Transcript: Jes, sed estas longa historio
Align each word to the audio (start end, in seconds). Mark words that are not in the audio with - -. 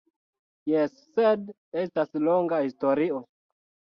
Jes, 0.69 0.95
sed 1.19 1.43
estas 1.83 2.17
longa 2.29 2.61
historio 2.65 3.21